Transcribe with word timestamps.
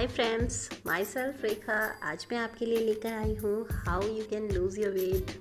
Hi 0.00 0.06
friends 0.06 0.70
my 0.86 1.04
self 1.04 1.42
रेखा 1.44 1.74
आज 2.02 2.26
मैं 2.32 2.38
आपके 2.38 2.66
लिए 2.66 2.78
लेकर 2.78 3.12
आई 3.12 3.34
हूँ 3.34 3.66
how 3.70 4.02
you 4.02 4.22
can 4.30 4.48
lose 4.50 4.80
your 4.80 4.92
weight 4.92 5.32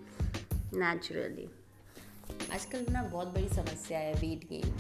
naturally 0.74 1.48
आजकल 2.54 2.86
ना 2.90 3.04
बहुत 3.04 3.28
बड़ी 3.28 3.48
समस्या 3.50 4.00
है 4.00 4.14
weight 4.14 4.44
gain 4.50 4.74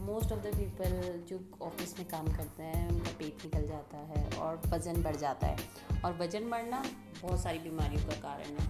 most 0.00 0.32
of 0.32 0.40
the 0.40 0.52
people 0.56 1.24
जो 1.28 1.40
ऑफ़िस 1.62 1.98
में 1.98 2.06
काम 2.08 2.26
करते 2.26 2.62
हैं, 2.62 2.88
उनका 2.88 3.10
पेट 3.10 3.44
निकल 3.44 3.66
जाता 3.68 3.98
है 3.98 4.28
और 4.38 4.60
वज़न 4.66 5.02
बढ़ 5.02 5.16
जाता 5.16 5.46
है। 5.46 5.56
और 6.04 6.18
वज़न 6.18 6.50
बढ़ना 6.50 6.84
बहुत 7.22 7.42
सारी 7.42 7.58
बीमारियों 7.58 8.04
का 8.06 8.20
कारण 8.20 8.60
है। 8.60 8.68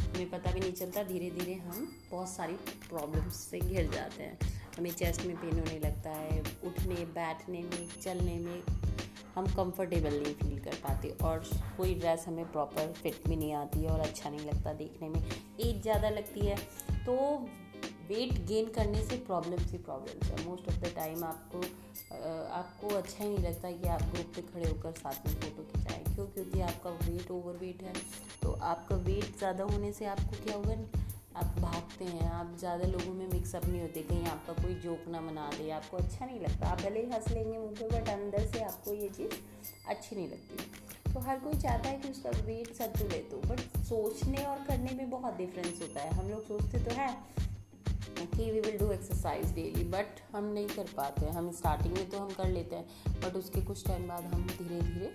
हमें 0.00 0.30
पता 0.30 0.52
भी 0.52 0.60
नहीं 0.60 0.72
चलता 0.72 1.02
धीरे 1.02 1.30
धीरे 1.30 1.54
हम 1.54 1.92
बहुत 2.10 2.28
सारी 2.28 2.56
प्रॉब्लम्स 2.88 3.44
से 3.50 3.60
घिर 3.60 3.90
जाते 3.90 4.22
हैं। 4.22 4.38
हमें 4.78 4.90
चेस्ट 4.90 5.26
में 5.26 5.36
पेन 5.36 5.58
होने 5.58 5.78
लगता 5.78 6.10
है, 6.10 6.42
उठने, 6.64 7.04
बैठने 7.14 7.62
में, 7.62 7.88
चलने 8.02 8.38
में 8.38 8.62
हम 9.38 9.46
कंफर्टेबल 9.56 10.14
नहीं 10.14 10.34
फील 10.36 10.58
कर 10.60 10.74
पाते 10.84 11.08
और 11.24 11.44
कोई 11.76 11.94
ड्रेस 11.94 12.24
हमें 12.28 12.50
प्रॉपर 12.52 12.92
फिट 12.94 13.28
भी 13.28 13.36
नहीं 13.36 13.52
आती 13.54 13.80
है 13.80 13.90
और 13.90 14.00
अच्छा 14.00 14.30
नहीं 14.30 14.46
लगता 14.46 14.72
देखने 14.74 15.08
में। 15.08 15.20
एज 15.20 15.82
ज़्यादा 15.82 16.08
लगती 16.10 16.46
है 16.46 16.56
तो 17.06 17.16
वेट 18.08 18.32
गेन 18.46 18.68
करने 18.74 19.02
से 19.04 19.16
प्रॉब्लम्स 19.24 19.72
ही 19.72 19.78
प्रॉब्लम्स 19.78 20.30
है। 20.30 20.44
मोस्ट 20.46 20.68
ऑफ़ 20.68 20.76
द 20.80 20.92
टाइम 20.96 21.24
आपको 21.24 21.58
आपको 22.52 22.94
अच्छा 22.96 23.24
ही 23.24 23.28
नहीं 23.28 23.44
लगता 23.44 23.70
कि 23.72 23.88
आप 23.88 24.02
ग्रुप 24.12 24.32
पे 24.36 24.42
खड़े 24.42 24.68
होकर 24.68 24.92
साथ 24.94 25.26
में 25.26 25.34
फ़ोटो 25.34 25.62
खिंचाएँ। 25.64 26.04
क्यों? 26.04 26.26
क्योंकि 26.26 26.60
आपका 26.60 26.90
वेट 26.90 27.30
ओवर 27.30 27.56
वेट 27.56 27.82
है। 27.82 27.92
तो 28.42 28.52
आपका 28.64 28.96
वेट 29.08 29.36
ज़्यादा 29.38 29.64
होने 29.64 29.92
से 29.92 30.06
आपको 30.06 30.44
क्या 30.44 30.56
होगा? 30.56 30.74
आप 31.38 31.58
भागते 31.60 32.04
हैं, 32.04 32.30
आप 32.30 32.54
ज़्यादा 32.58 32.86
लोगों 32.88 33.12
में 33.14 33.26
मिक्सअप 33.28 33.64
नहीं 33.64 33.80
होते, 33.80 34.02
कहीं 34.02 34.24
आपका 34.26 34.52
कोई 34.54 34.74
जोक 34.80 35.08
ना 35.08 35.20
बना 35.20 35.48
दे, 35.50 35.70
आपको 35.70 35.96
अच्छा 35.96 36.26
नहीं 36.26 36.40
लगता। 36.40 36.68
आप 36.68 36.80
भले 36.80 37.00
ही 37.00 37.10
हंस 37.10 37.28
लेंगे 37.28 37.58
मुँह 37.58 37.88
बट 37.92 38.08
अंदर 38.08 38.46
से 38.46 38.62
आपको 38.62 38.94
ये 38.94 39.08
चीज़ 39.08 39.34
अच्छी 39.88 40.16
नहीं 40.16 40.28
लगती। 40.28 41.12
तो 41.12 41.20
हर 41.20 41.38
कोई 41.38 41.60
चाहता 41.60 41.88
है 41.88 41.98
कि 41.98 42.08
उसका 42.08 42.30
वेट 42.46 42.72
संतुलित 42.74 43.30
हो 43.34 43.38
बट 43.48 43.60
सोचने 43.84 44.44
और 44.44 44.64
करने 44.64 44.94
में 44.94 45.10
बहुत 45.10 45.36
डिफरेंस 45.36 45.80
होता 45.82 46.00
है। 46.00 46.10
हम 46.14 46.30
लोग 46.30 46.42
सोचते 46.46 46.84
तो 46.84 46.94
है 46.94 47.08
कि 48.18 48.50
we 48.50 48.60
will 48.60 48.76
do 48.78 48.90
exercise 48.92 49.52
daily 49.54 49.84
but 49.90 50.20
हम 50.34 50.44
नहीं 50.44 50.66
कर 50.68 50.92
पाते 50.96 51.30
हम 51.30 51.50
स्टार्टिंग 51.52 51.94
में 51.94 52.08
तो 52.10 52.18
हम 52.18 52.30
कर 52.32 52.48
लेते 52.48 52.76
हैं 52.76 53.20
बट 53.20 53.36
उसके 53.36 53.62
कुछ 53.62 53.86
टाइम 53.86 54.08
बाद 54.08 54.24
हम 54.34 54.46
धीरे 54.48 54.80
धीरे 54.82 55.12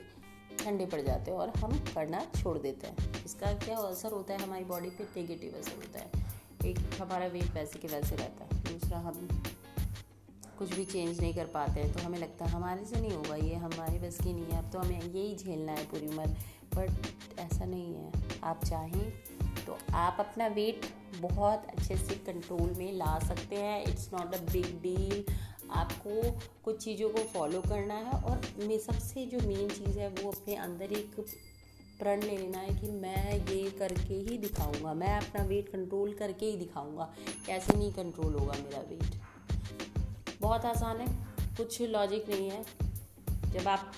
ठंडे 0.64 0.86
पड़ 0.86 1.02
जाते 1.02 1.32
हैं 1.32 1.38
और 1.38 1.50
हम 1.58 1.72
करना 1.96 2.26
छोड़ 2.36 2.58
देते 2.58 2.88
हैं। 2.88 3.24
इसका 3.26 3.54
क्या 3.60 3.78
असर 3.78 4.12
होता 4.12 4.34
है? 4.34 4.42
हमारी 4.42 4.64
बॉडी 4.66 4.90
पे 4.90 5.04
नेगेटिव 5.16 5.58
असर 5.60 5.76
होता 5.76 6.00
है। 6.00 6.23
एक 6.66 6.80
हमारा 7.00 7.26
वेट 7.28 7.54
वैसे 7.56 7.80
के 7.80 7.88
वैसे 7.88 8.16
रहता 8.16 8.46
है, 8.46 8.62
दूसरा 8.64 8.98
हम 9.00 9.28
कुछ 10.58 10.74
भी 10.76 10.86
चेंज 10.86 11.20
नहीं 11.20 11.34
कर 11.34 11.46
पाते 11.54 11.80
हैं 11.80 11.94
तो 11.94 12.04
हमें 12.04 12.18
लगता 12.20 12.46
है 12.46 12.52
हमारे 12.52 12.86
से 12.86 13.00
नहीं 13.02 13.12
होगा, 13.12 13.36
ये 13.36 13.56
हमारे 13.58 14.00
बस 14.00 14.18
की 14.24 14.34
नहीं 14.34 14.46
है, 14.46 14.58
अब 14.58 14.72
तो 14.72 14.80
हमें 14.80 15.02
यही 15.02 15.36
झेलना 15.36 15.72
है 15.72 15.86
पूरी 15.86 16.08
उम्र। 16.08 16.28
बट 16.76 17.40
ऐसा 17.40 17.66
नहीं 17.66 17.96
है, 17.96 18.12
आप 18.44 18.66
चाहें 18.66 19.66
तो 19.66 19.78
आप 19.96 20.18
अपना 20.20 20.48
वेट 20.56 20.86
बहुत 21.22 21.68
अच्छे 21.70 21.96
से 21.98 22.16
कंट्रोल 22.26 22.74
में 22.78 22.92
ला 22.94 23.18
सकते 23.20 23.56
हैं 23.56 23.82
it's 23.84 24.10
not 24.14 24.34
a 24.36 24.40
big 24.52 24.66
deal 24.84 25.24
आपको 25.72 26.32
कुछ 26.66 26.84
चीज़ों 26.84 27.10
को 27.10 27.24
फॉलो 27.34 27.62
करना 27.62 27.94
है 27.94 28.22
और 28.22 28.42
सबसे 28.80 29.26
जो 29.26 29.40
मेन 29.48 29.70
चीज़ 29.70 30.00
है 30.00 30.10
वो 30.12 30.32
अपने 30.32 30.56
अंदर 30.56 30.94
एक 30.94 31.16
प्रण 32.00 32.22
ले 32.22 32.38
लेना 32.38 32.58
है 32.58 32.82
कि 32.82 32.92
मैं 32.92 33.34
ये 33.48 33.70
करके 33.70 34.14
ही 34.14 34.38
दिखाऊँगा। 34.38 34.94
मैं 34.94 35.18
अपना 35.18 35.44
वेट 35.44 35.70
कंट्रोल 35.70 36.14
करके 36.14 36.46
ही 36.46 36.58
दिखाऊँगा। 36.58 37.14
कैसे 37.48 37.78
नहीं 37.78 37.92
कंट्रोल 37.94 38.34
होगा 38.34 38.54
मेरा 38.54 38.80
वेट 38.80 39.22
बहुत 40.42 40.66
आसान 40.66 41.02
है। 41.02 41.28
कुछ 41.58 41.82
लॉजिक 41.82 42.30
नहीं 42.30 42.50
है। 42.50 42.64
जब 43.52 43.68
आप 43.68 43.94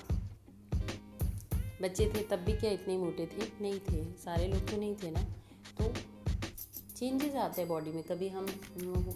बच्चे 1.82 2.06
थे 2.06 2.22
तब 2.22 2.36
भी 2.36 2.52
क्या 2.52 2.70
इतने 2.70 2.96
मोटे 2.96 3.26
थे? 3.26 3.48
नहीं 3.60 3.78
थे। 3.80 4.04
सारे 4.04 4.48
लोग 4.48 4.70
तो 4.70 4.76
नहीं 4.76 4.94
थे 4.96 5.10
ना? 5.10 5.22
तो 5.80 5.92
चेंजेस 6.96 7.34
आते 7.36 7.60
हैं 7.60 7.68
बॉडी 7.68 7.90
में। 7.92 8.02
कभी 8.02 8.28
हम, 8.28 8.46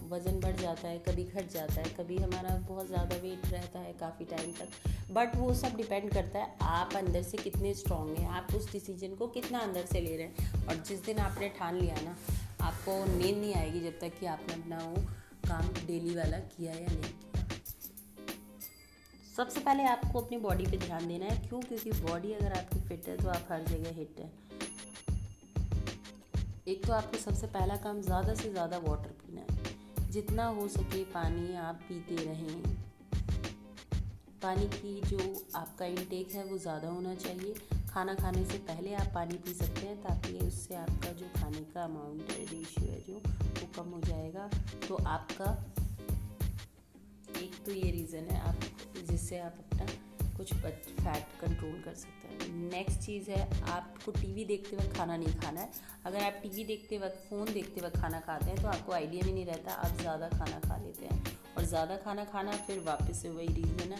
वज़न 0.09 0.39
बढ़ 0.39 0.55
जाता 0.55 0.87
है, 0.87 0.97
कभी 0.99 1.23
घट 1.23 1.49
जाता 1.51 1.73
है, 1.73 1.89
कभी 1.89 2.17
हमारा 2.17 2.55
बहुत 2.67 2.87
ज़्यादा 2.87 3.15
वेट 3.15 3.45
रहता 3.51 3.79
है 3.79 3.93
काफ़ी 3.99 4.25
टाइम 4.25 4.51
तक। 4.51 5.13
बट 5.13 5.35
वो 5.35 5.53
सब 5.53 5.75
डिपेंड 5.77 6.09
करता 6.13 6.39
है 6.39 6.55
आप 6.71 6.93
अंदर 6.95 7.23
से 7.23 7.37
कितने 7.37 7.73
स्ट्रॉन्ग 7.73 8.17
हैं, 8.17 8.27
आप 8.29 8.53
उस 8.55 8.71
डिसीज़न 8.71 9.15
को 9.15 9.27
कितना 9.29 9.59
अंदर 9.59 9.85
से 9.85 10.01
ले 10.01 10.15
रहे 10.17 10.27
हैं। 10.27 10.67
और 10.67 10.83
जिस 10.87 11.03
दिन 11.05 11.19
आपने 11.19 11.49
ठान 11.49 11.79
लिया 11.79 11.95
ना, 12.01 12.15
आपको 12.61 13.03
नींद 13.07 13.37
नहीं 13.37 13.53
आएगी 13.53 13.79
जब 13.79 13.99
तक 13.99 14.19
कि 14.19 14.25
आपने 14.25 14.53
अपना 14.53 14.77
वो 14.79 15.01
काम 15.47 15.73
डेली 15.87 16.15
वाला 16.15 16.39
किया 16.49 16.73
या 16.73 16.87
नहीं 16.87 17.01
किया। 17.01 17.47
सबसे 19.35 19.59
पहले 19.59 19.83
आपको 19.87 20.21
अपनी 20.21 20.37
बॉडी 20.39 20.65
पे 20.65 20.77
ध्यान 20.77 21.07
देना 21.07 21.25
है। 21.25 21.37
क्यों? 21.47 21.61
क्योंकि 21.61 21.91
बॉडी 22.01 22.33
अगर 22.33 22.53
आपकी 22.53 22.79
फिट 22.79 23.07
है 23.07 23.17
तो 23.17 23.29
आप 23.29 23.47
हर 23.51 23.63
जगह 23.65 23.97
हिट 23.97 24.19
है। 24.19 24.50
एक 26.67 26.85
तो 26.85 26.93
आपको 26.93 27.17
सबसे 27.17 27.47
पहला 27.47 27.75
काम 27.75 28.01
ज़्यादा 28.01 28.33
से 28.35 28.49
ज़्यादा 28.51 28.77
वाटर 28.77 29.09
पीना 29.21 29.41
है। 29.41 30.09
जितना 30.11 30.45
हो 30.47 30.67
सके 30.67 31.03
पानी 31.05 31.55
आप 31.57 31.79
पीते 31.89 32.15
रहें। 32.15 32.61
पानी 34.41 34.67
की 34.67 35.01
जो 35.01 35.19
आपका 35.55 35.85
इनटेक 35.85 36.31
है 36.31 36.43
वो 36.45 36.57
ज़्यादा 36.57 36.89
होना 36.89 37.15
चाहिए। 37.15 37.53
खाना 37.89 38.13
खाने 38.15 38.43
से 38.45 38.57
पहले 38.67 38.93
आप 38.93 39.11
पानी 39.15 39.37
पी 39.37 39.53
सकते 39.53 39.87
हैं 39.87 39.97
ताकि 40.03 40.37
उससे 40.39 40.75
आपका 40.75 41.11
जो 41.13 41.27
खाने 41.35 41.63
का 41.73 41.83
अमाउंट 41.83 42.31
है 42.31 42.45
रेशियो 42.45 42.91
है 42.91 42.99
जो, 43.01 43.15
वो 43.15 43.67
कम 43.75 43.89
हो 43.91 44.01
जाएगा। 44.01 44.49
तो 44.87 44.95
आपका 45.07 45.49
एक 47.41 47.53
तो 47.65 47.71
ये 47.71 47.91
रीज़न 47.91 48.29
है 48.31 48.39
आप, 48.41 48.59
जिससे 49.09 49.39
आप 49.39 49.57
अपना 49.63 49.85
कुछ 50.37 50.53
फैट 50.53 51.39
कंट्रोल 51.41 51.81
कर 51.85 51.93
सकते 51.95 52.15
हैं। 52.17 52.20
नेक्स्ट 52.51 52.99
चीज़ 53.01 53.29
है, 53.31 53.41
आपको 53.69 54.11
टीवी 54.11 54.45
देखते 54.45 54.77
वक्त 54.77 54.95
खाना 54.97 55.17
नहीं 55.17 55.33
खाना 55.35 55.61
है। 55.61 55.69
अगर 56.05 56.23
आप 56.23 56.39
टीवी 56.43 56.63
देखते 56.65 56.97
वक्त, 56.97 57.23
फ़ोन 57.29 57.53
देखते 57.53 57.81
वक्त 57.81 57.97
खाना 57.97 58.19
खाते 58.19 58.45
हैं 58.45 58.61
तो 58.61 58.67
आपको 58.67 58.91
आइडिया 58.93 59.23
भी 59.23 59.33
नहीं 59.33 59.45
रहता, 59.45 59.73
आप 59.73 59.97
ज़्यादा 60.01 60.29
खाना 60.29 60.59
खा 60.59 60.77
लेते 60.77 61.05
हैं। 61.05 61.37
और 61.57 61.65
ज़्यादा 61.65 61.95
खाना 61.97 62.25
खाना 62.25 62.51
फिर 62.67 62.79
वापस 62.79 63.21
से 63.21 63.29
वही 63.29 63.47
रीज़न 63.49 63.91
है 63.91 63.99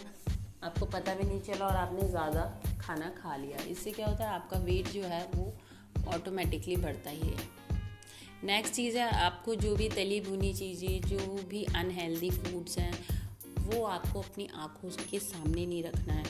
आपको 0.64 0.86
पता 0.86 1.14
भी 1.14 1.24
नहीं 1.24 1.40
चला 1.42 1.66
और 1.66 1.76
आपने 1.76 2.08
ज़्यादा 2.08 2.44
खाना 2.80 3.08
खा 3.16 3.36
लिया। 3.36 3.62
इससे 3.70 3.90
क्या 3.90 4.06
होता 4.06 4.24
है, 4.24 4.30
आपका 4.30 4.58
वेट 4.60 4.88
जो 4.88 5.02
है, 5.04 5.24
वो 5.34 5.52
ऑटोमेटिकली 6.08 6.76
बढ़ता 6.76 7.10
ही 7.10 7.28
है। 7.28 7.50
नेक्स्ट 8.44 8.74
चीज़ 8.74 8.98
है, 8.98 9.08
आपको 9.16 9.54
जो 9.54 9.74
भी 9.76 9.88
तली 9.88 10.20
भुनी 10.20 10.52
चीज़ें, 10.54 11.00
जो 11.02 11.18
भी 11.50 11.64
अनहेल्दी 11.76 12.30
फूड्स 12.32 12.78
हैं 12.78 12.92
वो 13.72 13.84
आपको 13.84 14.20
अपनी 14.20 14.48
आँखों 14.54 14.88
के 15.10 15.18
सामने 15.18 15.66
नहीं 15.66 15.82
रखना 15.82 16.14
है। 16.14 16.24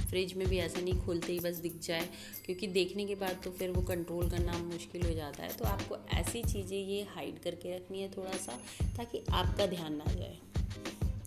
फ्रिज 0.00 0.32
में 0.34 0.46
भी 0.48 0.58
ऐसा 0.58 0.80
नहीं 0.80 1.00
खोलते 1.00 1.32
ही 1.32 1.38
बस 1.40 1.56
दिख 1.56 1.78
जाए, 1.80 2.08
क्योंकि 2.44 2.66
देखने 2.66 3.04
के 3.06 3.14
बाद 3.14 3.40
तो 3.44 3.50
फिर 3.50 3.70
वो 3.70 3.82
कंट्रोल 3.82 4.30
करना 4.30 4.58
मुश्किल 4.58 5.02
हो 5.02 5.14
जाता 5.14 5.42
है। 5.42 5.56
तो 5.56 5.64
आपको 5.64 5.96
ऐसी 6.14 6.42
चीज़ें 6.42 6.78
ये 6.78 7.02
हाइड 7.14 7.38
करके 7.38 7.76
रखनी 7.76 8.00
है 8.00 8.10
थोड़ा 8.12 8.36
सा 8.36 8.58
ताकि 8.96 9.22
आपका 9.32 9.66
ध्यान 9.66 9.94
ना 9.94 10.12
जाए। 10.12 10.36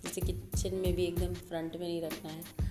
जैसे 0.03 0.21
किचन 0.21 0.75
में 0.75 0.93
भी 0.95 1.05
एकदम 1.05 1.33
फ्रंट 1.33 1.75
में 1.75 1.87
नहीं 1.87 2.01
रखना 2.01 2.31
है। 2.31 2.67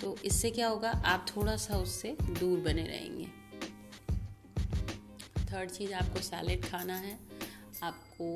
तो 0.00 0.16
इससे 0.24 0.50
क्या 0.50 0.68
होगा, 0.68 0.90
आप 0.90 1.26
थोड़ा 1.36 1.56
सा 1.56 1.76
उससे 1.76 2.16
दूर 2.30 2.58
बने 2.60 2.82
रहेंगे। 2.82 3.26
थर्ड 5.44 5.70
चीज़, 5.70 5.92
आपको 5.92 6.20
सैलेड 6.20 6.64
खाना 6.64 6.96
है। 6.96 7.18
आपको 7.82 8.26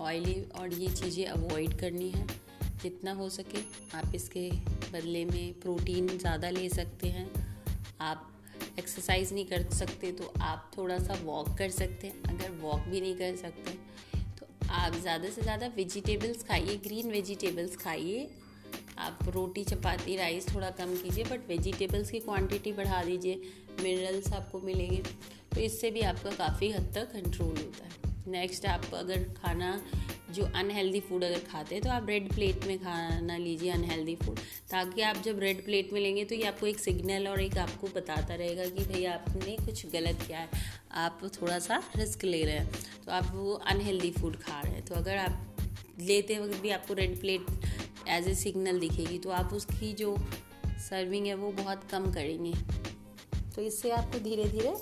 ऑयली 0.00 0.40
और 0.60 0.74
ये 0.74 0.88
चीज़ें 0.90 1.24
अवॉइड 1.26 1.78
करनी 1.80 2.10
है। 2.10 2.26
जितना 2.82 3.12
हो 3.14 3.28
सके 3.30 3.58
आप 3.96 4.14
इसके 4.14 4.48
बदले 4.92 5.24
में 5.24 5.52
प्रोटीन 5.60 6.06
ज़्यादा 6.08 6.50
ले 6.50 6.68
सकते 6.68 7.08
हैं। 7.08 7.28
आप 8.02 8.32
एक्सरसाइज 8.78 9.32
नहीं 9.32 9.44
कर 9.46 9.62
सकते 9.72 10.10
तो 10.12 10.32
आप 10.42 10.70
थोड़ा 10.76 10.98
सा 10.98 11.18
वॉक 11.22 11.56
कर 11.58 11.70
सकते 11.72 12.06
हैं। 12.06 12.22
अगर 12.28 12.50
वॉक 12.60 12.80
भी 12.80 13.00
नहीं 13.00 13.14
कर 13.16 13.36
सकते 13.36 13.72
तो 14.38 14.46
आप 14.72 14.94
ज़्यादा 14.94 15.30
से 15.30 15.42
ज़्यादा 15.42 15.66
वेजिटेबल्स 15.76 16.42
खाइए 16.42 16.76
ग्रीन 16.84 17.10
वेजिटेबल्स 17.10 17.76
खाइए। 17.76 18.28
आप 18.98 19.18
रोटी, 19.28 19.64
चपाती 19.64 20.16
राइस 20.16 20.54
थोड़ा 20.54 20.70
कम 20.72 20.94
कीजिए 20.96 21.24
बट 21.24 21.48
वेजिटेबल्स 21.48 22.10
की 22.10 22.18
क्वांटिटी 22.20 22.72
बढ़ा 22.72 23.02
दीजिए। 23.04 23.40
मिनरल्स 23.82 24.32
आपको 24.32 24.60
मिलेंगे 24.60 25.02
तो 25.54 25.60
इससे 25.60 25.90
भी 25.90 26.00
आपका 26.02 26.30
काफ़ी 26.36 26.70
हद 26.72 26.92
तक 26.94 27.12
कंट्रोल 27.12 27.56
होता 27.56 27.84
है। 27.84 28.05
नेक्स्ट 28.28 28.66
आप 28.66 28.94
अगर 28.94 29.22
खाना, 29.34 29.80
जो 30.30 30.44
अनहेल्दी 30.56 31.00
फ़ूड 31.00 31.24
अगर 31.24 31.40
खाते 31.50 31.74
हैं 31.74 31.82
तो 31.84 31.90
आप 31.90 32.06
रेड 32.08 32.32
प्लेट 32.32 32.64
में 32.66 32.78
खाना 32.78 33.36
लीजिए 33.36 33.70
अनहेल्दी 33.70 34.14
फ़ूड 34.16 34.38
ताकि 34.70 35.02
आप 35.02 35.16
जब 35.24 35.38
रेड 35.40 35.64
प्लेट 35.64 35.92
में 35.92 36.00
लेंगे 36.00 36.24
तो 36.24 36.34
ये 36.34 36.46
आपको 36.46 36.66
एक 36.66 36.78
सिग्नल 36.78 37.28
और 37.28 37.40
एक 37.40 37.58
आपको 37.58 37.88
बताता 37.96 38.34
रहेगा 38.34 38.66
कि 38.66 38.84
भैया 38.84 39.12
आपने 39.14 39.56
कुछ 39.56 39.86
गलत 39.86 40.22
किया 40.26 40.38
है। 40.38 40.48
आप 40.94 41.20
थोड़ा 41.40 41.58
सा 41.58 41.82
रिस्क 41.96 42.24
ले 42.24 42.42
रहे 42.44 42.56
हैं 42.56 42.70
तो 43.06 43.12
आप 43.12 43.30
वो 43.34 43.52
अनहेल्दी 43.66 44.10
फ़ूड 44.10 44.36
खा 44.42 44.60
रहे 44.60 44.72
हैं। 44.72 44.84
तो 44.84 44.94
अगर 44.94 45.16
आप 45.16 45.56
लेते 46.00 46.38
वक्त 46.38 46.60
भी 46.62 46.70
आपको 46.70 46.94
red 46.94 47.18
plate 47.20 47.46
as 48.08 48.28
a 48.28 48.34
signal 48.34 48.80
दिखेगी 48.80 49.18
तो 49.18 49.30
आप 49.32 49.52
उसकी 49.54 49.92
जो 49.94 50.16
सर्विंग 50.80 51.26
है, 51.26 51.34
वो 51.34 51.52
बहुत 51.54 51.88
कम 51.90 52.12
करेंगे। 52.12 52.52
तो 53.54 53.62
इससे 53.62 53.90
आपको 53.92 54.18
धीरे 54.20 54.44
धीरे 54.48 54.74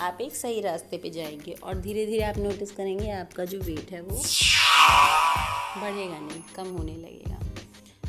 आप 0.00 0.18
एक 0.20 0.34
सही 0.36 0.60
रास्ते 0.60 0.96
पे 0.96 1.10
जाएँगे 1.10 1.52
और 1.52 1.78
धीरे 1.80 2.06
धीरे 2.06 2.22
आप 2.22 2.38
नोटिस 2.38 2.72
करेंगे 2.72 3.10
आपका 3.10 3.44
जो 3.44 3.58
वेट 3.58 3.90
है 3.92 4.00
वो 4.02 4.16
बढ़ेगा 5.80 6.18
नहीं, 6.18 6.42
कम 6.56 6.66
होने 6.68 6.96
लगेगा। 6.96 7.38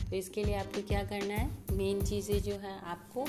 तो 0.10 0.16
इसके 0.16 0.44
लिए 0.44 0.56
आपको 0.56 0.82
क्या 0.88 1.04
करना 1.04 1.34
है? 1.34 1.50
मेन 1.72 2.02
चीज़ें 2.02 2.42
जो 2.44 2.56
है 2.56 2.80
आपको 2.86 3.26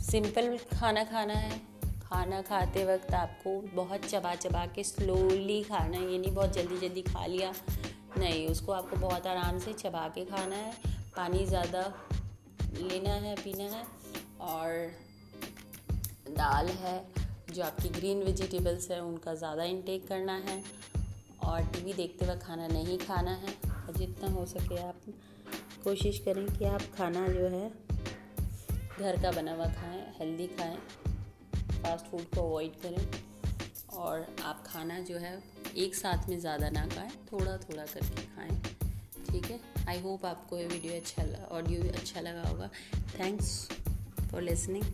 सिंपल 0.00 0.56
खाना 0.72 1.04
खाना 1.04 1.34
है। 1.34 1.60
खाना 2.02 2.40
खाते 2.42 2.84
वक्त 2.84 3.14
आपको 3.14 3.60
बहुत 3.74 4.04
चबा 4.04 4.34
चबा 4.34 4.64
के 4.66 4.84
स्लोली 4.84 5.62
खाना 5.62 5.96
है, 5.96 6.12
ये 6.12 6.18
नहीं 6.18 6.32
बहुत 6.32 6.52
जल्दी 6.52 6.78
जल्दी 6.78 7.02
खा 7.02 7.26
लिया। 7.26 7.52
नहीं, 8.18 8.46
उसको 8.46 8.72
आपको 8.72 8.96
बहुत 8.96 9.26
आराम 9.26 9.58
से 9.58 9.72
चबा 9.72 10.06
के 10.08 10.24
खाना 10.24 10.56
है। 10.56 10.72
पानी 11.16 11.44
ज़्यादा 11.46 11.82
लेना 12.72 13.14
है, 13.16 13.34
पीना 13.34 13.64
है 13.64 13.84
और 14.40 14.90
दाल 16.30 16.68
है। 16.68 17.17
जो 17.48 17.62
आपकी 17.64 17.88
ग्रीन 17.90 18.22
वेजिटेबल्स 18.22 18.90
है, 18.90 19.00
उनका 19.02 19.34
ज़्यादा 19.34 19.64
इंटेक 19.66 20.06
करना 20.08 20.34
है 20.48 20.62
और 21.44 21.62
टीवी 21.74 21.92
देखते 21.92 22.26
वक्त 22.26 22.42
खाना 22.42 22.66
नहीं 22.68 22.98
खाना 22.98 23.30
है। 23.36 23.54
और 23.88 23.96
जितना 23.96 24.30
हो 24.30 24.44
सके 24.46 24.76
आप 24.78 25.00
कोशिश 25.84 26.18
करें 26.24 26.44
कि 26.48 26.64
आप 26.66 26.82
खाना 26.96 27.26
जो 27.28 27.46
है, 27.48 27.68
घर 28.98 29.22
का 29.22 29.30
बना 29.32 29.54
हुआ 29.54 29.66
खाएँ 29.74 30.04
हेल्दी 30.18 30.46
खाएँ 30.48 30.76
फास्ट 31.82 32.06
फ़ूड 32.06 32.24
को 32.34 32.42
अवॉइड 32.42 32.80
करें 32.82 33.98
और 33.98 34.26
आप 34.44 34.62
खाना 34.66 34.98
जो 35.00 35.18
है 35.18 35.32
एक 35.76 35.94
साथ 35.94 36.28
में 36.28 36.38
ज़्यादा 36.40 36.70
ना 36.70 36.86
खाएँ 36.88 37.10
थोड़ा 37.32 37.56
थोड़ा 37.58 37.84
करके 37.84 38.22
खाएँ। 38.26 38.60
ठीक 39.30 39.44
है? 39.46 39.60
आई 39.88 40.00
होप 40.00 40.24
आपको 40.26 40.56
ये 40.58 40.66
वीडियो 40.66 40.94
अच्छा 40.94 41.22
ऑडियो 41.56 41.92
अच्छा 41.92 42.20
लगा 42.20 42.48
होगा। 42.48 42.70
Thanks 43.18 43.68
for 44.30 44.42
listening 44.42 44.84